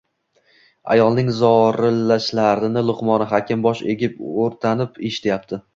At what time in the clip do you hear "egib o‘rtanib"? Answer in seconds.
3.97-5.01